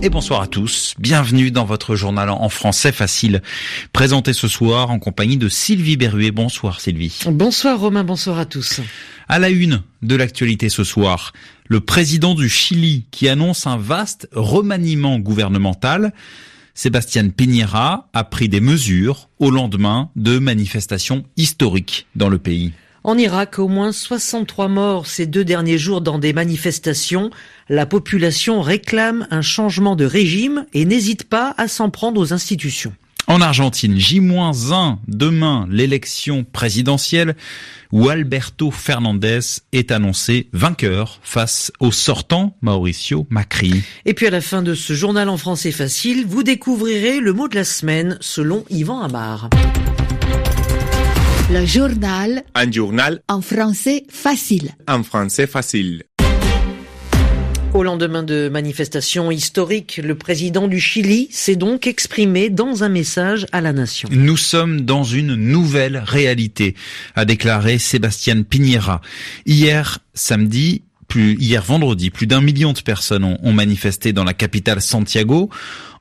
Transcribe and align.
Et 0.00 0.08
bonsoir 0.08 0.40
à 0.40 0.46
tous. 0.46 0.94
Bienvenue 0.98 1.50
dans 1.50 1.66
votre 1.66 1.94
journal 1.94 2.30
en 2.30 2.48
français 2.48 2.90
facile. 2.90 3.42
Présenté 3.92 4.32
ce 4.32 4.48
soir 4.48 4.90
en 4.90 4.98
compagnie 4.98 5.36
de 5.36 5.50
Sylvie 5.50 5.98
Berruet. 5.98 6.30
Bonsoir 6.30 6.80
Sylvie. 6.80 7.18
Bonsoir 7.26 7.78
Romain, 7.78 8.02
bonsoir 8.02 8.38
à 8.38 8.46
tous. 8.46 8.80
À 9.28 9.38
la 9.38 9.50
une 9.50 9.82
de 10.00 10.16
l'actualité 10.16 10.70
ce 10.70 10.84
soir, 10.84 11.34
le 11.66 11.80
président 11.80 12.34
du 12.34 12.48
Chili 12.48 13.04
qui 13.10 13.28
annonce 13.28 13.66
un 13.66 13.76
vaste 13.76 14.26
remaniement 14.32 15.18
gouvernemental. 15.18 16.14
Sébastien 16.72 17.28
Piñera 17.28 18.08
a 18.14 18.24
pris 18.24 18.48
des 18.48 18.62
mesures 18.62 19.28
au 19.38 19.50
lendemain 19.50 20.08
de 20.16 20.38
manifestations 20.38 21.24
historiques 21.36 22.06
dans 22.16 22.30
le 22.30 22.38
pays. 22.38 22.72
En 23.04 23.18
Irak, 23.18 23.58
au 23.58 23.66
moins 23.66 23.90
63 23.90 24.68
morts 24.68 25.06
ces 25.06 25.26
deux 25.26 25.44
derniers 25.44 25.78
jours 25.78 26.00
dans 26.02 26.18
des 26.18 26.32
manifestations. 26.32 27.30
La 27.68 27.84
population 27.84 28.60
réclame 28.60 29.26
un 29.30 29.42
changement 29.42 29.96
de 29.96 30.04
régime 30.04 30.66
et 30.72 30.84
n'hésite 30.84 31.24
pas 31.24 31.54
à 31.58 31.66
s'en 31.66 31.90
prendre 31.90 32.20
aux 32.20 32.32
institutions. 32.32 32.92
En 33.28 33.40
Argentine, 33.40 33.98
J-1 33.98 34.98
demain, 35.08 35.66
l'élection 35.70 36.44
présidentielle 36.44 37.36
où 37.92 38.08
Alberto 38.08 38.70
Fernandez 38.70 39.40
est 39.72 39.90
annoncé 39.90 40.48
vainqueur 40.52 41.18
face 41.22 41.72
au 41.80 41.92
sortant 41.92 42.56
Mauricio 42.62 43.26
Macri. 43.30 43.82
Et 44.06 44.14
puis 44.14 44.26
à 44.26 44.30
la 44.30 44.40
fin 44.40 44.62
de 44.62 44.74
ce 44.74 44.92
journal 44.92 45.28
en 45.28 45.36
français 45.36 45.72
facile, 45.72 46.26
vous 46.26 46.42
découvrirez 46.42 47.20
le 47.20 47.32
mot 47.32 47.48
de 47.48 47.54
la 47.54 47.64
semaine 47.64 48.18
selon 48.20 48.64
Yvan 48.70 49.00
Amar. 49.00 49.48
Le 51.54 51.66
journal. 51.66 52.44
Un 52.54 52.72
journal. 52.72 53.20
En 53.28 53.42
français 53.42 54.04
facile. 54.08 54.70
En 54.88 55.02
français 55.02 55.46
facile. 55.46 56.04
Au 57.74 57.82
lendemain 57.82 58.22
de 58.22 58.48
manifestations 58.48 59.30
historiques, 59.30 60.00
le 60.02 60.14
président 60.14 60.66
du 60.66 60.80
Chili 60.80 61.28
s'est 61.30 61.56
donc 61.56 61.86
exprimé 61.86 62.48
dans 62.48 62.84
un 62.84 62.88
message 62.88 63.46
à 63.52 63.60
la 63.60 63.74
nation. 63.74 64.08
Nous 64.10 64.38
sommes 64.38 64.80
dans 64.80 65.04
une 65.04 65.34
nouvelle 65.34 65.98
réalité, 65.98 66.74
a 67.16 67.26
déclaré 67.26 67.76
Sébastien 67.76 68.44
Piñera. 68.44 69.02
Hier, 69.44 69.98
samedi, 70.14 70.80
plus, 71.06 71.36
hier 71.38 71.62
vendredi, 71.62 72.08
plus 72.08 72.26
d'un 72.26 72.40
million 72.40 72.72
de 72.72 72.80
personnes 72.80 73.24
ont, 73.24 73.36
ont 73.42 73.52
manifesté 73.52 74.14
dans 74.14 74.24
la 74.24 74.32
capitale 74.32 74.80
Santiago. 74.80 75.50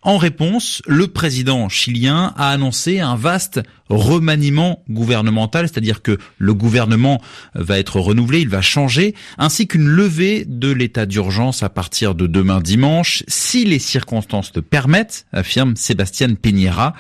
En 0.04 0.18
réponse, 0.18 0.82
le 0.88 1.08
président 1.08 1.70
chilien 1.70 2.34
a 2.36 2.50
annoncé 2.50 3.00
un 3.00 3.16
vaste 3.16 3.62
remaniement 3.88 4.84
gouvernemental, 4.90 5.68
c'est-à-dire 5.68 6.02
que 6.02 6.18
le 6.40 6.54
gouvernement 6.56 7.22
va 7.54 7.78
être 7.78 8.00
renouvelé, 8.00 8.40
il 8.42 8.50
va 8.50 8.62
changer, 8.62 9.14
ainsi 9.38 9.68
qu'une 9.68 9.88
levée 9.88 10.44
de 10.48 10.72
l'état 10.72 11.06
d'urgence 11.06 11.62
à 11.62 11.70
partir 11.70 12.16
de 12.16 12.26
demain 12.26 12.62
dimanche, 12.62 13.24
si 13.28 13.64
les 13.64 13.78
circonstances 13.78 14.52
le 14.56 14.64
permettent, 14.64 15.28
affirme 15.34 15.76
Sébastien 15.76 16.34
Piñera. 16.34 16.94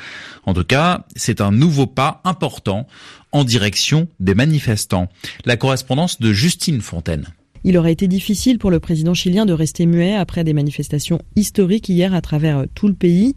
En 0.45 0.53
tout 0.53 0.63
cas, 0.63 1.05
c'est 1.15 1.41
un 1.41 1.51
nouveau 1.51 1.87
pas 1.87 2.21
important 2.23 2.87
en 3.31 3.43
direction 3.43 4.09
des 4.19 4.35
manifestants. 4.35 5.09
La 5.45 5.57
correspondance 5.57 6.19
de 6.19 6.33
Justine 6.33 6.81
Fontaine. 6.81 7.25
Il 7.63 7.77
aurait 7.77 7.91
été 7.91 8.07
difficile 8.07 8.57
pour 8.57 8.71
le 8.71 8.79
président 8.79 9.13
chilien 9.13 9.45
de 9.45 9.53
rester 9.53 9.85
muet 9.85 10.15
après 10.15 10.43
des 10.43 10.53
manifestations 10.53 11.19
historiques 11.35 11.89
hier 11.89 12.13
à 12.15 12.21
travers 12.21 12.59
euh, 12.59 12.65
tout 12.73 12.87
le 12.87 12.95
pays. 12.95 13.35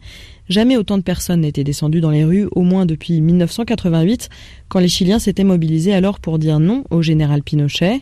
Jamais 0.49 0.77
autant 0.77 0.97
de 0.97 1.03
personnes 1.03 1.41
n'étaient 1.41 1.63
descendues 1.63 2.01
dans 2.01 2.11
les 2.11 2.23
rues, 2.23 2.47
au 2.51 2.61
moins 2.61 2.85
depuis 2.85 3.19
1988, 3.21 4.29
quand 4.67 4.79
les 4.79 4.87
Chiliens 4.87 5.17
s'étaient 5.17 5.43
mobilisés 5.43 5.93
alors 5.93 6.19
pour 6.19 6.37
dire 6.37 6.59
non 6.59 6.83
au 6.91 7.01
général 7.01 7.41
Pinochet. 7.41 8.01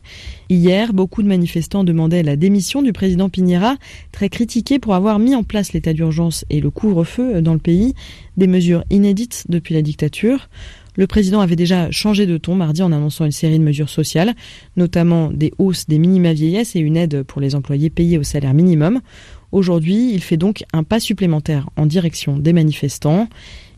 Hier, 0.49 0.93
beaucoup 0.93 1.23
de 1.23 1.27
manifestants 1.27 1.85
demandaient 1.85 2.23
la 2.23 2.35
démission 2.35 2.81
du 2.81 2.91
président 2.91 3.29
Piñera, 3.29 3.77
très 4.11 4.27
critiqué 4.27 4.79
pour 4.79 4.93
avoir 4.93 5.19
mis 5.19 5.35
en 5.35 5.43
place 5.43 5.71
l'état 5.71 5.93
d'urgence 5.93 6.43
et 6.49 6.59
le 6.59 6.69
couvre-feu 6.69 7.41
dans 7.41 7.53
le 7.53 7.59
pays, 7.59 7.93
des 8.35 8.47
mesures 8.47 8.83
inédites 8.89 9.45
depuis 9.47 9.73
la 9.73 9.81
dictature. 9.81 10.49
Le 10.95 11.07
président 11.07 11.41
avait 11.41 11.55
déjà 11.55 11.89
changé 11.91 12.25
de 12.25 12.37
ton 12.37 12.55
mardi 12.55 12.83
en 12.83 12.91
annonçant 12.91 13.25
une 13.25 13.31
série 13.31 13.59
de 13.59 13.63
mesures 13.63 13.89
sociales, 13.89 14.33
notamment 14.77 15.31
des 15.31 15.51
hausses 15.57 15.87
des 15.87 15.97
minima 15.97 16.33
vieillesse 16.33 16.75
et 16.75 16.79
une 16.79 16.97
aide 16.97 17.23
pour 17.23 17.41
les 17.41 17.55
employés 17.55 17.89
payés 17.89 18.17
au 18.17 18.23
salaire 18.23 18.53
minimum. 18.53 19.01
Aujourd'hui, 19.51 20.11
il 20.13 20.21
fait 20.21 20.37
donc 20.37 20.63
un 20.73 20.83
pas 20.83 20.99
supplémentaire 20.99 21.69
en 21.77 21.85
direction 21.85 22.37
des 22.37 22.53
manifestants. 22.53 23.27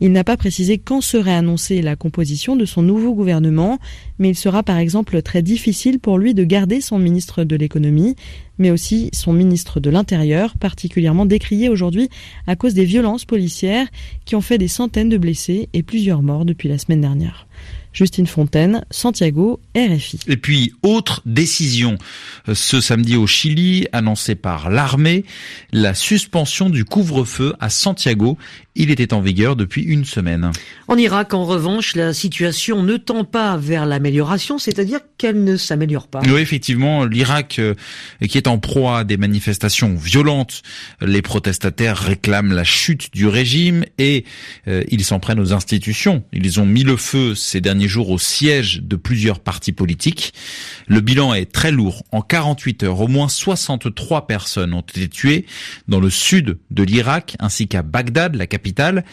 Il 0.00 0.12
n'a 0.12 0.24
pas 0.24 0.36
précisé 0.36 0.78
quand 0.78 1.00
serait 1.00 1.34
annoncée 1.34 1.82
la 1.82 1.96
composition 1.96 2.56
de 2.56 2.64
son 2.64 2.82
nouveau 2.82 3.14
gouvernement, 3.14 3.78
mais 4.18 4.30
il 4.30 4.34
sera 4.34 4.62
par 4.62 4.78
exemple 4.78 5.22
très 5.22 5.42
difficile 5.42 5.98
pour 5.98 6.18
lui 6.18 6.34
de 6.34 6.44
garder 6.44 6.80
son 6.80 6.98
ministre 6.98 7.44
de 7.44 7.56
l'économie, 7.56 8.16
mais 8.58 8.70
aussi 8.70 9.10
son 9.12 9.32
ministre 9.32 9.80
de 9.80 9.90
l'Intérieur, 9.90 10.56
particulièrement 10.58 11.26
décrié 11.26 11.68
aujourd'hui 11.68 12.08
à 12.46 12.56
cause 12.56 12.74
des 12.74 12.84
violences 12.84 13.24
policières 13.24 13.88
qui 14.24 14.36
ont 14.36 14.40
fait 14.40 14.58
des 14.58 14.68
centaines 14.68 15.08
de 15.08 15.18
blessés 15.18 15.68
et 15.72 15.82
plusieurs 15.82 16.22
morts 16.22 16.44
depuis 16.44 16.68
la 16.68 16.78
semaine 16.78 17.00
dernière. 17.00 17.46
Justine 17.96 18.26
Fontaine, 18.26 18.84
Santiago, 18.90 19.58
RFI. 19.74 20.20
Et 20.28 20.36
puis, 20.36 20.74
autre 20.82 21.22
décision 21.24 21.96
euh, 22.46 22.54
ce 22.54 22.82
samedi 22.82 23.16
au 23.16 23.26
Chili, 23.26 23.88
annoncée 23.92 24.34
par 24.34 24.68
l'armée, 24.68 25.24
la 25.72 25.94
suspension 25.94 26.68
du 26.68 26.84
couvre-feu 26.84 27.54
à 27.58 27.70
Santiago. 27.70 28.36
Il 28.74 28.90
était 28.90 29.14
en 29.14 29.22
vigueur 29.22 29.56
depuis 29.56 29.82
une 29.86 30.04
semaine. 30.04 30.50
En 30.88 30.96
Irak, 30.96 31.34
en 31.34 31.44
revanche, 31.44 31.96
la 31.96 32.12
situation 32.12 32.82
ne 32.82 32.96
tend 32.96 33.24
pas 33.24 33.56
vers 33.56 33.86
l'amélioration, 33.86 34.58
c'est-à-dire 34.58 35.00
qu'elle 35.18 35.42
ne 35.42 35.56
s'améliore 35.56 36.08
pas. 36.08 36.20
Oui, 36.26 36.40
effectivement, 36.40 37.04
l'Irak 37.04 37.58
euh, 37.58 37.74
qui 38.28 38.38
est 38.38 38.48
en 38.48 38.58
proie 38.58 39.00
à 39.00 39.04
des 39.04 39.16
manifestations 39.16 39.94
violentes, 39.94 40.62
les 41.00 41.22
protestataires 41.22 41.98
réclament 41.98 42.52
la 42.52 42.64
chute 42.64 43.12
du 43.12 43.26
régime 43.26 43.84
et 43.98 44.24
euh, 44.68 44.84
ils 44.88 45.04
s'en 45.04 45.20
prennent 45.20 45.40
aux 45.40 45.52
institutions. 45.52 46.24
Ils 46.32 46.60
ont 46.60 46.66
mis 46.66 46.82
le 46.82 46.96
feu 46.96 47.34
ces 47.34 47.60
derniers 47.60 47.88
jours 47.88 48.10
au 48.10 48.18
siège 48.18 48.82
de 48.82 48.96
plusieurs 48.96 49.40
partis 49.40 49.72
politiques. 49.72 50.32
Le 50.86 51.00
bilan 51.00 51.34
est 51.34 51.50
très 51.50 51.70
lourd. 51.70 52.04
En 52.12 52.22
48 52.22 52.82
heures, 52.84 53.00
au 53.00 53.08
moins 53.08 53.28
63 53.28 54.26
personnes 54.26 54.74
ont 54.74 54.80
été 54.80 55.08
tuées 55.08 55.46
dans 55.88 56.00
le 56.00 56.10
sud 56.10 56.58
de 56.70 56.82
l'Irak 56.82 57.36
ainsi 57.38 57.68
qu'à 57.68 57.82
Bagdad, 57.82 58.34
la 58.34 58.46
capitale, 58.46 59.04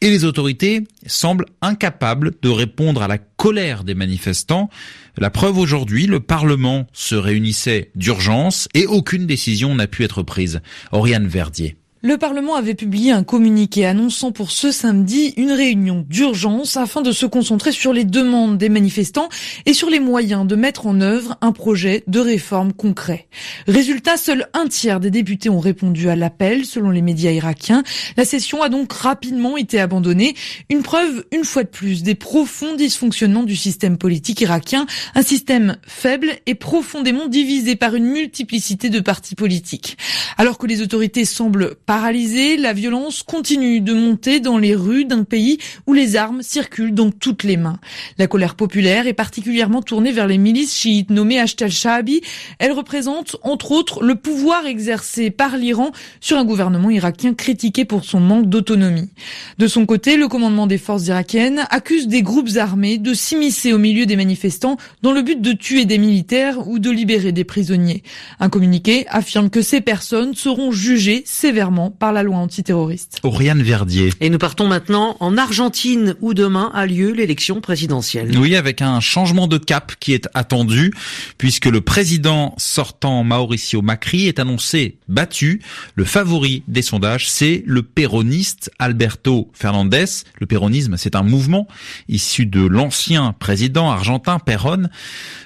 et 0.00 0.10
les 0.10 0.17
autorités 0.24 0.84
semblent 1.06 1.46
incapables 1.62 2.32
de 2.42 2.48
répondre 2.48 3.02
à 3.02 3.08
la 3.08 3.18
colère 3.18 3.84
des 3.84 3.94
manifestants. 3.94 4.70
La 5.16 5.30
preuve 5.30 5.58
aujourd'hui, 5.58 6.06
le 6.06 6.20
Parlement 6.20 6.86
se 6.92 7.14
réunissait 7.14 7.90
d'urgence 7.94 8.68
et 8.74 8.86
aucune 8.86 9.26
décision 9.26 9.74
n'a 9.74 9.86
pu 9.86 10.04
être 10.04 10.22
prise. 10.22 10.60
Oriane 10.92 11.26
Verdier. 11.26 11.76
Le 12.00 12.16
Parlement 12.16 12.54
avait 12.54 12.76
publié 12.76 13.10
un 13.10 13.24
communiqué 13.24 13.84
annonçant 13.84 14.30
pour 14.30 14.52
ce 14.52 14.70
samedi 14.70 15.34
une 15.36 15.50
réunion 15.50 16.06
d'urgence 16.08 16.76
afin 16.76 17.02
de 17.02 17.10
se 17.10 17.26
concentrer 17.26 17.72
sur 17.72 17.92
les 17.92 18.04
demandes 18.04 18.56
des 18.56 18.68
manifestants 18.68 19.28
et 19.66 19.72
sur 19.72 19.90
les 19.90 19.98
moyens 19.98 20.46
de 20.46 20.54
mettre 20.54 20.86
en 20.86 21.00
œuvre 21.00 21.36
un 21.40 21.50
projet 21.50 22.04
de 22.06 22.20
réforme 22.20 22.72
concret. 22.72 23.26
Résultat, 23.66 24.16
seul 24.16 24.46
un 24.54 24.68
tiers 24.68 25.00
des 25.00 25.10
députés 25.10 25.50
ont 25.50 25.58
répondu 25.58 26.08
à 26.08 26.14
l'appel 26.14 26.64
selon 26.64 26.90
les 26.90 27.02
médias 27.02 27.32
irakiens. 27.32 27.82
La 28.16 28.24
session 28.24 28.62
a 28.62 28.68
donc 28.68 28.92
rapidement 28.92 29.56
été 29.56 29.80
abandonnée. 29.80 30.36
Une 30.70 30.84
preuve, 30.84 31.24
une 31.32 31.44
fois 31.44 31.64
de 31.64 31.68
plus, 31.68 32.04
des 32.04 32.14
profonds 32.14 32.76
dysfonctionnements 32.76 33.42
du 33.42 33.56
système 33.56 33.98
politique 33.98 34.40
irakien, 34.40 34.86
un 35.16 35.22
système 35.22 35.78
faible 35.84 36.30
et 36.46 36.54
profondément 36.54 37.26
divisé 37.26 37.74
par 37.74 37.96
une 37.96 38.06
multiplicité 38.06 38.88
de 38.88 39.00
partis 39.00 39.34
politiques. 39.34 39.98
Alors 40.36 40.58
que 40.58 40.68
les 40.68 40.80
autorités 40.80 41.24
semblent 41.24 41.74
Paralysée, 41.88 42.58
la 42.58 42.74
violence 42.74 43.22
continue 43.22 43.80
de 43.80 43.94
monter 43.94 44.40
dans 44.40 44.58
les 44.58 44.74
rues 44.74 45.06
d'un 45.06 45.24
pays 45.24 45.56
où 45.86 45.94
les 45.94 46.16
armes 46.16 46.42
circulent 46.42 46.92
dans 46.92 47.10
toutes 47.10 47.44
les 47.44 47.56
mains. 47.56 47.78
La 48.18 48.26
colère 48.26 48.56
populaire 48.56 49.06
est 49.06 49.14
particulièrement 49.14 49.80
tournée 49.80 50.12
vers 50.12 50.26
les 50.26 50.36
milices 50.36 50.76
chiites 50.76 51.08
nommées 51.08 51.40
Ashtal 51.40 51.68
al-Shaabi. 51.68 52.20
Elles 52.58 52.72
représentent, 52.72 53.36
entre 53.42 53.72
autres, 53.72 54.04
le 54.04 54.16
pouvoir 54.16 54.66
exercé 54.66 55.30
par 55.30 55.56
l'Iran 55.56 55.92
sur 56.20 56.36
un 56.36 56.44
gouvernement 56.44 56.90
irakien 56.90 57.32
critiqué 57.32 57.86
pour 57.86 58.04
son 58.04 58.20
manque 58.20 58.50
d'autonomie. 58.50 59.08
De 59.56 59.66
son 59.66 59.86
côté, 59.86 60.18
le 60.18 60.28
commandement 60.28 60.66
des 60.66 60.76
forces 60.76 61.06
irakiennes 61.06 61.64
accuse 61.70 62.06
des 62.06 62.20
groupes 62.20 62.58
armés 62.58 62.98
de 62.98 63.14
s'immiscer 63.14 63.72
au 63.72 63.78
milieu 63.78 64.04
des 64.04 64.16
manifestants 64.16 64.76
dans 65.00 65.12
le 65.12 65.22
but 65.22 65.40
de 65.40 65.52
tuer 65.52 65.86
des 65.86 65.96
militaires 65.96 66.68
ou 66.68 66.80
de 66.80 66.90
libérer 66.90 67.32
des 67.32 67.44
prisonniers. 67.44 68.02
Un 68.40 68.50
communiqué 68.50 69.06
affirme 69.08 69.48
que 69.48 69.62
ces 69.62 69.80
personnes 69.80 70.34
seront 70.34 70.70
jugées 70.70 71.22
sévèrement 71.24 71.77
par 71.86 72.12
la 72.12 72.22
loi 72.22 72.36
antiterroriste. 72.36 73.20
Oriane 73.22 73.62
Verdier. 73.62 74.10
Et 74.20 74.30
nous 74.30 74.38
partons 74.38 74.66
maintenant 74.66 75.16
en 75.20 75.36
Argentine 75.38 76.14
où 76.20 76.34
demain 76.34 76.70
a 76.74 76.86
lieu 76.86 77.12
l'élection 77.12 77.60
présidentielle. 77.60 78.36
Oui, 78.38 78.56
avec 78.56 78.82
un 78.82 79.00
changement 79.00 79.46
de 79.46 79.58
cap 79.58 79.92
qui 80.00 80.12
est 80.12 80.28
attendu 80.34 80.92
puisque 81.38 81.66
le 81.66 81.80
président 81.80 82.54
sortant 82.58 83.24
Mauricio 83.24 83.82
Macri 83.82 84.26
est 84.26 84.38
annoncé 84.38 84.98
battu. 85.08 85.62
Le 85.94 86.04
favori 86.04 86.62
des 86.68 86.82
sondages, 86.82 87.30
c'est 87.30 87.62
le 87.66 87.82
péroniste 87.82 88.70
Alberto 88.78 89.50
Fernandez. 89.52 90.04
Le 90.38 90.46
péronisme, 90.46 90.96
c'est 90.96 91.14
un 91.14 91.22
mouvement 91.22 91.68
issu 92.08 92.46
de 92.46 92.64
l'ancien 92.66 93.32
président 93.38 93.90
argentin 93.90 94.38
Perón. 94.38 94.88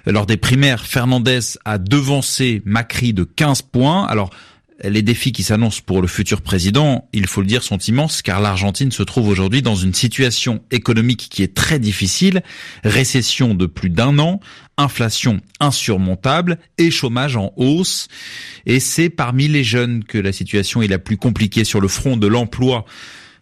Lors 0.06 0.26
des 0.26 0.36
primaires, 0.36 0.84
Fernandez 0.84 1.58
a 1.64 1.78
devancé 1.78 2.62
Macri 2.64 3.12
de 3.12 3.24
15 3.24 3.62
points. 3.62 4.04
Alors, 4.04 4.30
les 4.82 5.02
défis 5.02 5.32
qui 5.32 5.42
s'annoncent 5.42 5.82
pour 5.84 6.02
le 6.02 6.08
futur 6.08 6.40
président, 6.40 7.08
il 7.12 7.26
faut 7.26 7.40
le 7.40 7.46
dire, 7.46 7.62
sont 7.62 7.78
immenses 7.78 8.22
car 8.22 8.40
l'Argentine 8.40 8.90
se 8.90 9.02
trouve 9.02 9.28
aujourd'hui 9.28 9.62
dans 9.62 9.76
une 9.76 9.94
situation 9.94 10.62
économique 10.70 11.28
qui 11.30 11.42
est 11.42 11.54
très 11.54 11.78
difficile, 11.78 12.42
récession 12.84 13.54
de 13.54 13.66
plus 13.66 13.90
d'un 13.90 14.18
an, 14.18 14.40
inflation 14.78 15.40
insurmontable 15.60 16.58
et 16.78 16.90
chômage 16.90 17.36
en 17.36 17.52
hausse. 17.56 18.08
Et 18.66 18.80
c'est 18.80 19.10
parmi 19.10 19.48
les 19.48 19.64
jeunes 19.64 20.04
que 20.04 20.18
la 20.18 20.32
situation 20.32 20.82
est 20.82 20.88
la 20.88 20.98
plus 20.98 21.16
compliquée 21.16 21.64
sur 21.64 21.80
le 21.80 21.88
front 21.88 22.16
de 22.16 22.26
l'emploi. 22.26 22.84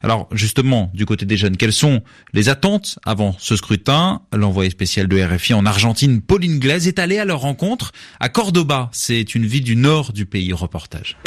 Alors 0.02 0.28
justement, 0.32 0.90
du 0.94 1.04
côté 1.04 1.26
des 1.26 1.36
jeunes, 1.36 1.58
quelles 1.58 1.74
sont 1.74 2.00
les 2.32 2.48
attentes 2.48 2.98
avant 3.04 3.36
ce 3.38 3.54
scrutin? 3.54 4.22
L'envoyé 4.32 4.70
spécial 4.70 5.06
de 5.08 5.22
RFI 5.22 5.52
en 5.52 5.66
Argentine, 5.66 6.22
Pauline 6.22 6.58
Glaise, 6.58 6.88
est 6.88 6.98
allée 6.98 7.18
à 7.18 7.26
leur 7.26 7.40
rencontre 7.40 7.92
à 8.18 8.30
Cordoba. 8.30 8.88
C'est 8.92 9.34
une 9.34 9.44
ville 9.44 9.62
du 9.62 9.76
nord 9.76 10.14
du 10.14 10.24
pays. 10.24 10.54
Reportage. 10.54 11.18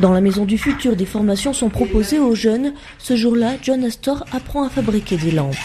Dans 0.00 0.12
la 0.12 0.20
maison 0.20 0.44
du 0.44 0.58
futur, 0.58 0.96
des 0.96 1.06
formations 1.06 1.54
sont 1.54 1.70
proposées 1.70 2.18
aux 2.18 2.34
jeunes. 2.34 2.74
Ce 2.98 3.16
jour-là, 3.16 3.54
John 3.62 3.82
Astor 3.84 4.24
apprend 4.30 4.66
à 4.66 4.70
fabriquer 4.70 5.16
des 5.16 5.30
lampes. 5.30 5.56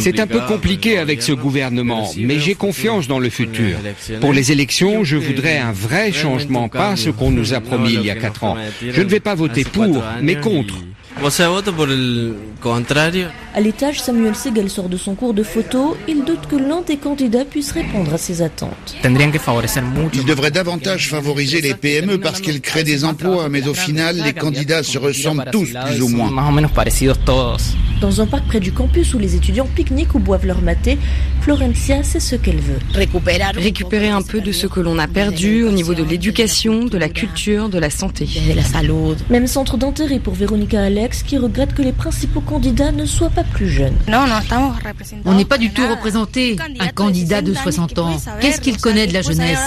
C'est 0.00 0.20
un 0.20 0.26
peu 0.26 0.40
compliqué 0.40 0.98
avec 0.98 1.22
ce 1.22 1.32
gouvernement, 1.32 2.10
mais 2.18 2.38
j'ai 2.38 2.54
confiance 2.54 3.08
dans 3.08 3.18
le 3.18 3.30
futur. 3.30 3.78
Pour 4.20 4.34
les 4.34 4.52
élections, 4.52 5.04
je 5.04 5.16
voudrais 5.16 5.56
un 5.56 5.72
vrai 5.72 6.12
changement, 6.12 6.68
pas 6.68 6.96
ce 6.96 7.08
qu'on 7.08 7.30
nous 7.30 7.54
a 7.54 7.60
promis 7.60 7.94
il 7.94 8.04
y 8.04 8.10
a 8.10 8.16
quatre 8.16 8.44
ans. 8.44 8.58
Je 8.82 9.00
ne 9.00 9.08
vais 9.08 9.20
pas 9.20 9.37
voter 9.38 9.64
pour, 9.64 10.02
mais 10.20 10.36
contre. 10.40 10.74
À 13.54 13.60
l'étage, 13.60 14.00
Samuel 14.00 14.36
Segel 14.36 14.70
sort 14.70 14.88
de 14.88 14.96
son 14.96 15.14
cours 15.14 15.34
de 15.34 15.42
photo. 15.42 15.96
Il 16.06 16.24
doute 16.24 16.46
que 16.48 16.54
l'un 16.56 16.82
des 16.82 16.96
candidats 16.96 17.44
puisse 17.44 17.72
répondre 17.72 18.12
à 18.14 18.18
ses 18.18 18.40
attentes. 18.42 18.94
Il 19.02 20.24
devrait 20.24 20.50
davantage 20.52 21.08
favoriser 21.08 21.60
les 21.60 21.74
PME 21.74 22.18
parce 22.18 22.40
qu'elles 22.40 22.60
créent 22.60 22.84
des 22.84 23.04
emplois, 23.04 23.48
mais 23.48 23.66
au 23.66 23.74
final, 23.74 24.16
les 24.22 24.32
candidats 24.32 24.82
se 24.82 24.98
ressemblent 24.98 25.48
tous 25.50 25.70
plus 25.72 26.02
ou 26.02 26.08
moins. 26.08 26.30
Dans 28.00 28.20
un 28.20 28.26
parc 28.26 28.46
près 28.46 28.60
du 28.60 28.72
campus 28.72 29.14
où 29.14 29.18
les 29.18 29.34
étudiants 29.34 29.66
pique-niquent 29.74 30.14
ou 30.14 30.18
boivent 30.20 30.46
leur 30.46 30.62
maté, 30.62 30.98
Florencia 31.40 32.02
sait 32.02 32.20
ce 32.20 32.36
qu'elle 32.36 32.60
veut. 32.60 32.78
Récupérer 32.94 34.08
un 34.08 34.22
peu 34.22 34.40
de 34.40 34.52
ce 34.52 34.66
que 34.66 34.80
l'on 34.80 34.98
a 34.98 35.08
perdu 35.08 35.64
au 35.64 35.70
niveau 35.70 35.94
de 35.94 36.02
l'éducation, 36.04 36.84
de 36.84 36.98
la 36.98 37.08
culture, 37.08 37.68
de 37.68 37.78
la 37.78 37.90
santé. 37.90 38.28
Même 39.30 39.46
centre 39.46 39.76
d'intérêt 39.76 40.18
pour 40.18 40.34
Véronica 40.34 40.82
Alex 40.82 41.22
qui 41.22 41.38
regrette 41.38 41.74
que 41.74 41.82
les 41.82 41.92
principaux 41.92 42.40
candidats 42.40 42.92
ne 42.92 43.04
soient 43.04 43.30
pas 43.30 43.44
plus 43.44 43.68
jeunes. 43.68 43.96
On 45.24 45.34
n'est 45.34 45.44
pas 45.44 45.58
du 45.58 45.70
tout 45.70 45.86
représenté. 45.88 46.56
Un 46.78 46.88
candidat 46.88 47.42
de 47.42 47.54
60 47.54 47.98
ans, 47.98 48.16
qu'est-ce 48.40 48.60
qu'il 48.60 48.78
connaît 48.78 49.06
de 49.06 49.14
la 49.14 49.22
jeunesse 49.22 49.58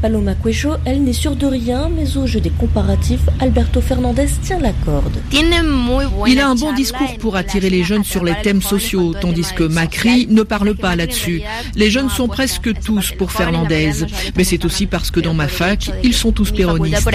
Paloma 0.00 0.34
Cuecho, 0.34 0.74
elle 0.84 1.02
n'est 1.02 1.12
sûre 1.12 1.36
de 1.36 1.46
rien, 1.46 1.88
mais 1.94 2.16
au 2.16 2.26
jeu 2.26 2.40
des 2.40 2.50
comparatifs, 2.50 3.22
Alberto 3.40 3.80
Fernandez 3.80 4.28
tient 4.42 4.58
la 4.58 4.72
corde. 4.84 5.18
Il 5.32 6.38
a 6.40 6.48
un 6.48 6.54
bon 6.54 6.72
discours 6.72 7.16
pour 7.18 7.33
attirer 7.36 7.70
les 7.70 7.84
jeunes 7.84 8.04
sur 8.04 8.24
les 8.24 8.34
thèmes 8.42 8.62
sociaux, 8.62 9.14
tandis 9.20 9.52
que 9.54 9.64
Macri 9.64 10.26
ne 10.28 10.42
parle 10.42 10.74
pas 10.74 10.96
là-dessus. 10.96 11.42
Les 11.74 11.90
jeunes 11.90 12.10
sont 12.10 12.28
presque 12.28 12.72
tous 12.80 13.12
pour 13.12 13.32
Fernandez, 13.32 13.92
mais 14.36 14.44
c'est 14.44 14.64
aussi 14.64 14.86
parce 14.86 15.10
que 15.10 15.20
dans 15.20 15.34
ma 15.34 15.48
fac, 15.48 15.90
ils 16.02 16.14
sont 16.14 16.32
tous 16.32 16.50
péronistes. 16.50 17.08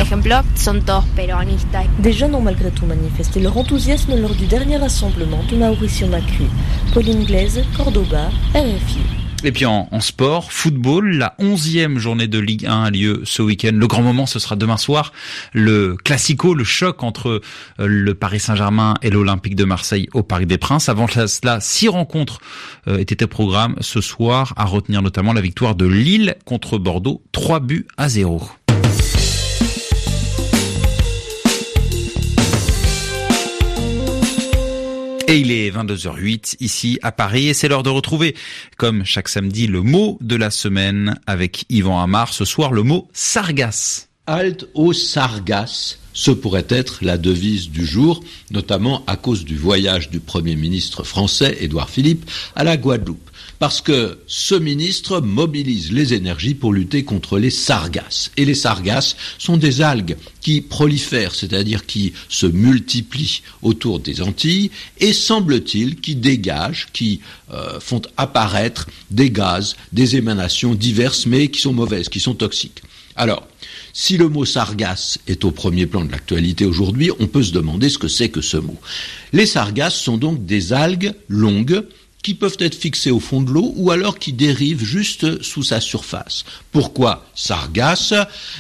Des 1.99 2.13
jeunes 2.13 2.35
ont 2.35 2.41
malgré 2.41 2.71
tout 2.71 2.85
manifesté 2.85 3.39
leur 3.39 3.57
enthousiasme 3.57 4.19
lors 4.19 4.35
du 4.35 4.45
dernier 4.45 4.77
rassemblement 4.77 5.43
de 5.51 5.57
Mauricio 5.57 6.07
Macri. 6.07 6.47
Pauline 6.93 7.25
Glaise, 7.25 7.61
Cordoba, 7.75 8.29
RFI. 8.53 9.18
Et 9.43 9.51
puis 9.51 9.65
en, 9.65 9.87
sport, 10.01 10.51
football, 10.51 11.11
la 11.11 11.35
onzième 11.39 11.97
journée 11.97 12.27
de 12.27 12.39
Ligue 12.39 12.65
1 12.65 12.83
a 12.83 12.89
lieu 12.89 13.21
ce 13.23 13.41
week-end. 13.41 13.71
Le 13.73 13.87
grand 13.87 14.01
moment, 14.01 14.25
ce 14.25 14.37
sera 14.37 14.55
demain 14.55 14.77
soir, 14.77 15.13
le 15.53 15.95
classico, 15.95 16.53
le 16.53 16.63
choc 16.63 17.03
entre 17.03 17.41
euh, 17.79 17.87
le 17.87 18.13
Paris 18.15 18.39
Saint-Germain 18.39 18.95
et 19.01 19.09
l'Olympique 19.09 19.55
de 19.55 19.63
Marseille 19.63 20.09
au 20.13 20.23
Parc 20.23 20.45
des 20.45 20.57
Princes. 20.57 20.89
Avant 20.89 21.07
cela, 21.07 21.59
six 21.61 21.87
rencontres 21.87 22.39
euh, 22.87 22.97
étaient 22.97 23.23
au 23.23 23.27
programme 23.27 23.75
ce 23.79 24.01
soir, 24.01 24.53
à 24.57 24.65
retenir 24.65 25.01
notamment 25.01 25.33
la 25.33 25.41
victoire 25.41 25.75
de 25.75 25.85
Lille 25.85 26.35
contre 26.45 26.77
Bordeaux, 26.77 27.23
3 27.31 27.61
buts 27.61 27.87
à 27.97 28.09
0. 28.09 28.41
Et 35.29 35.37
il 35.37 35.51
est 35.51 35.69
22h08 35.69 36.55
ici 36.59 36.97
à 37.03 37.11
Paris 37.11 37.49
et 37.49 37.53
c'est 37.53 37.67
l'heure 37.67 37.83
de 37.83 37.91
retrouver, 37.91 38.35
comme 38.77 39.05
chaque 39.05 39.29
samedi, 39.29 39.67
le 39.67 39.83
mot 39.83 40.17
de 40.21 40.35
la 40.35 40.49
semaine 40.49 41.19
avec 41.27 41.65
Yvan 41.69 42.01
Amar. 42.01 42.33
Ce 42.33 42.45
soir, 42.45 42.71
le 42.71 42.81
mot 42.81 43.07
sargasse. 43.13 44.08
Halte 44.29 44.67
au 44.75 44.93
sargasse. 44.93 45.97
Ce 46.13 46.29
pourrait 46.29 46.67
être 46.69 46.99
la 47.01 47.17
devise 47.17 47.69
du 47.69 47.83
jour, 47.83 48.23
notamment 48.51 49.03
à 49.07 49.15
cause 49.15 49.43
du 49.43 49.57
voyage 49.57 50.11
du 50.11 50.19
Premier 50.19 50.55
ministre 50.55 51.03
français, 51.03 51.57
Édouard 51.61 51.89
Philippe, 51.89 52.29
à 52.55 52.63
la 52.63 52.77
Guadeloupe 52.77 53.29
parce 53.59 53.81
que 53.81 54.19
ce 54.25 54.55
ministre 54.55 55.19
mobilise 55.19 55.91
les 55.91 56.13
énergies 56.13 56.55
pour 56.55 56.73
lutter 56.73 57.03
contre 57.03 57.37
les 57.37 57.49
sargasses. 57.49 58.31
Et 58.37 58.45
les 58.45 58.55
sargasses 58.55 59.17
sont 59.37 59.57
des 59.57 59.81
algues 59.81 60.15
qui 60.39 60.61
prolifèrent, 60.61 61.35
c'est-à-dire 61.35 61.85
qui 61.85 62.13
se 62.29 62.45
multiplient 62.45 63.41
autour 63.61 63.99
des 63.99 64.21
Antilles, 64.21 64.71
et 64.99 65.11
semble-t-il 65.11 65.97
qui 65.97 66.15
dégagent, 66.15 66.87
qui 66.93 67.19
euh, 67.51 67.79
font 67.81 68.01
apparaître 68.15 68.87
des 69.11 69.29
gaz, 69.29 69.75
des 69.91 70.15
émanations 70.15 70.73
diverses, 70.73 71.25
mais 71.25 71.49
qui 71.49 71.59
sont 71.59 71.73
mauvaises, 71.73 72.07
qui 72.07 72.21
sont 72.21 72.35
toxiques. 72.35 72.81
Alors, 73.15 73.47
si 73.93 74.17
le 74.17 74.29
mot 74.29 74.45
sargasse 74.45 75.19
est 75.27 75.43
au 75.43 75.51
premier 75.51 75.85
plan 75.85 76.05
de 76.05 76.11
l'actualité 76.11 76.65
aujourd'hui, 76.65 77.11
on 77.19 77.27
peut 77.27 77.43
se 77.43 77.51
demander 77.51 77.89
ce 77.89 77.97
que 77.97 78.07
c'est 78.07 78.29
que 78.29 78.41
ce 78.41 78.57
mot. 78.57 78.77
Les 79.33 79.45
sargasses 79.45 79.99
sont 79.99 80.17
donc 80.17 80.45
des 80.45 80.73
algues 80.73 81.13
longues 81.27 81.83
qui 82.23 82.33
peuvent 82.33 82.57
être 82.59 82.75
fixées 82.75 83.11
au 83.11 83.19
fond 83.19 83.41
de 83.41 83.51
l'eau 83.51 83.73
ou 83.77 83.91
alors 83.91 84.19
qui 84.19 84.33
dérivent 84.33 84.83
juste 84.83 85.41
sous 85.41 85.63
sa 85.63 85.79
surface. 85.79 86.43
Pourquoi 86.71 87.25
sargasse? 87.33 88.13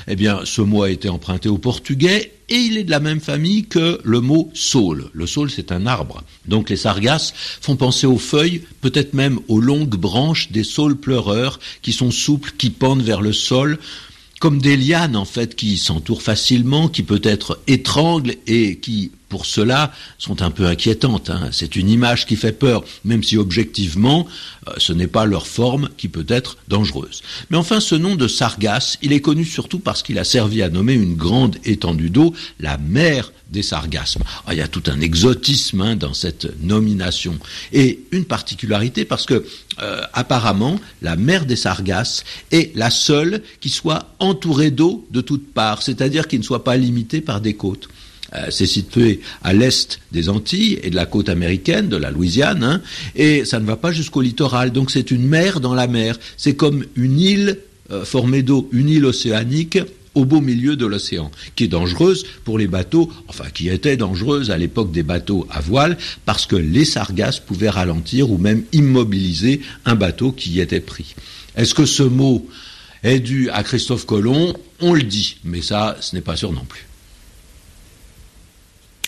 Eh 0.07 0.15
bien, 0.15 0.41
ce 0.45 0.61
mot 0.61 0.83
a 0.83 0.89
été 0.89 1.09
emprunté 1.09 1.49
au 1.49 1.57
portugais 1.57 2.31
et 2.47 2.55
il 2.55 2.77
est 2.77 2.83
de 2.83 2.91
la 2.91 2.99
même 2.99 3.19
famille 3.19 3.65
que 3.65 3.99
le 4.03 4.21
mot 4.21 4.49
saule. 4.53 5.09
Le 5.13 5.27
saule, 5.27 5.51
c'est 5.51 5.71
un 5.71 5.85
arbre. 5.85 6.23
Donc 6.47 6.69
les 6.69 6.77
sargasses 6.77 7.33
font 7.61 7.75
penser 7.75 8.07
aux 8.07 8.17
feuilles, 8.17 8.63
peut-être 8.81 9.13
même 9.13 9.39
aux 9.49 9.59
longues 9.59 9.97
branches 9.97 10.51
des 10.51 10.63
saules 10.63 10.95
pleureurs 10.95 11.59
qui 11.81 11.93
sont 11.93 12.11
souples, 12.11 12.53
qui 12.57 12.69
pendent 12.69 13.03
vers 13.03 13.21
le 13.21 13.33
sol 13.33 13.77
comme 14.39 14.61
des 14.61 14.77
lianes 14.77 15.15
en 15.15 15.25
fait 15.25 15.55
qui 15.55 15.77
s'entourent 15.77 16.21
facilement, 16.21 16.87
qui 16.87 17.03
peut-être 17.03 17.59
étranglent 17.67 18.35
et 18.47 18.77
qui 18.77 19.11
pour 19.29 19.45
cela 19.45 19.93
sont 20.17 20.41
un 20.41 20.51
peu 20.51 20.65
inquiétantes. 20.65 21.29
Hein. 21.29 21.49
C'est 21.51 21.75
une 21.75 21.89
image 21.89 22.25
qui 22.25 22.35
fait 22.35 22.51
peur, 22.51 22.83
même 23.05 23.23
si 23.23 23.37
objectivement 23.37 24.27
euh, 24.67 24.73
ce 24.77 24.91
n'est 24.91 25.07
pas 25.07 25.25
leur 25.25 25.47
forme 25.47 25.89
qui 25.97 26.09
peut 26.09 26.25
être 26.27 26.57
dangereuse. 26.67 27.21
Mais 27.49 27.57
enfin 27.57 27.79
ce 27.79 27.95
nom 27.95 28.15
de 28.15 28.27
Sargasse, 28.27 28.97
il 29.01 29.13
est 29.13 29.21
connu 29.21 29.45
surtout 29.45 29.79
parce 29.79 30.03
qu'il 30.03 30.19
a 30.19 30.23
servi 30.23 30.61
à 30.61 30.69
nommer 30.69 30.93
une 30.93 31.15
grande 31.15 31.57
étendue 31.63 32.09
d'eau, 32.09 32.33
la 32.59 32.77
mer 32.77 33.31
des 33.49 33.63
sargasmes. 33.63 34.21
Ah, 34.45 34.53
il 34.53 34.57
y 34.57 34.61
a 34.61 34.67
tout 34.67 34.83
un 34.87 35.01
exotisme 35.01 35.81
hein, 35.81 35.95
dans 35.95 36.13
cette 36.13 36.61
nomination 36.61 37.37
et 37.73 37.99
une 38.11 38.25
particularité 38.25 39.05
parce 39.05 39.25
que 39.25 39.45
euh, 39.81 40.01
apparemment 40.13 40.79
la 41.01 41.15
mer 41.15 41.45
des 41.45 41.55
sargasses 41.55 42.23
est 42.51 42.75
la 42.75 42.89
seule 42.89 43.41
qui 43.59 43.69
soit 43.69 44.13
entourée 44.19 44.71
d'eau 44.71 45.07
de 45.11 45.21
toutes 45.21 45.51
parts, 45.53 45.81
c'est-à-dire 45.81 46.27
qui 46.27 46.37
ne 46.37 46.43
soit 46.43 46.63
pas 46.63 46.77
limitée 46.77 47.21
par 47.21 47.41
des 47.41 47.55
côtes. 47.55 47.89
Euh, 48.35 48.47
c'est 48.49 48.67
situé 48.67 49.21
à 49.43 49.53
l'est 49.53 49.99
des 50.11 50.29
Antilles 50.29 50.79
et 50.83 50.89
de 50.89 50.95
la 50.95 51.05
côte 51.05 51.29
américaine, 51.29 51.89
de 51.89 51.97
la 51.97 52.11
Louisiane, 52.11 52.63
hein, 52.63 52.81
et 53.15 53.45
ça 53.45 53.59
ne 53.59 53.65
va 53.65 53.75
pas 53.75 53.91
jusqu'au 53.91 54.21
littoral. 54.21 54.71
Donc 54.71 54.91
c'est 54.91 55.11
une 55.11 55.27
mer 55.27 55.59
dans 55.59 55.73
la 55.73 55.87
mer. 55.87 56.19
C'est 56.37 56.55
comme 56.55 56.85
une 56.95 57.19
île 57.19 57.59
euh, 57.91 58.05
formée 58.05 58.43
d'eau, 58.43 58.69
une 58.71 58.89
île 58.89 59.05
océanique 59.05 59.79
au 60.15 60.25
beau 60.25 60.41
milieu 60.41 60.75
de 60.75 60.85
l'océan, 60.85 61.31
qui 61.55 61.65
est 61.65 61.67
dangereuse 61.67 62.25
pour 62.43 62.57
les 62.57 62.67
bateaux, 62.67 63.11
enfin 63.27 63.45
qui 63.53 63.69
était 63.69 63.95
dangereuse 63.95 64.51
à 64.51 64.57
l'époque 64.57 64.91
des 64.91 65.03
bateaux 65.03 65.47
à 65.49 65.61
voile, 65.61 65.97
parce 66.25 66.45
que 66.45 66.55
les 66.55 66.85
sargasses 66.85 67.39
pouvaient 67.39 67.69
ralentir 67.69 68.31
ou 68.31 68.37
même 68.37 68.63
immobiliser 68.73 69.61
un 69.85 69.95
bateau 69.95 70.31
qui 70.31 70.51
y 70.51 70.59
était 70.59 70.79
pris. 70.79 71.15
Est-ce 71.55 71.73
que 71.73 71.85
ce 71.85 72.03
mot 72.03 72.47
est 73.03 73.19
due 73.19 73.49
à 73.49 73.63
Christophe 73.63 74.05
Colomb, 74.05 74.53
on 74.81 74.93
le 74.93 75.03
dit, 75.03 75.37
mais 75.43 75.61
ça, 75.61 75.97
ce 76.01 76.15
n'est 76.15 76.21
pas 76.21 76.35
sûr 76.35 76.51
non 76.51 76.65
plus. 76.67 76.88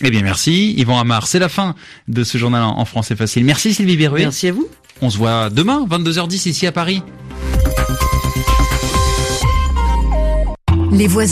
Eh 0.00 0.10
bien, 0.10 0.22
merci. 0.22 0.74
Yvan 0.78 0.98
Amar, 0.98 1.26
c'est 1.26 1.38
la 1.38 1.48
fin 1.48 1.74
de 2.08 2.24
ce 2.24 2.38
journal 2.38 2.62
en 2.62 2.84
français 2.84 3.14
facile. 3.16 3.44
Merci 3.44 3.74
Sylvie 3.74 3.96
Berruet. 3.96 4.22
Merci 4.22 4.48
à 4.48 4.52
vous. 4.52 4.66
On 5.00 5.10
se 5.10 5.18
voit 5.18 5.50
demain, 5.50 5.86
22h10 5.88 6.48
ici 6.48 6.66
à 6.66 6.72
Paris. 6.72 7.02
Les 10.92 11.06
voisins 11.06 11.30